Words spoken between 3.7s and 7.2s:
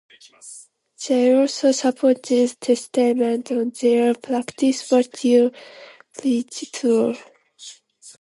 their "Practice What You Preach" tour.